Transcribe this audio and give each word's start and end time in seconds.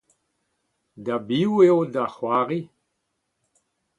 Da 1.05 1.15
biv 1.27 1.51
eo 1.67 1.79
da 1.93 2.05
c'hoari? 2.13 2.61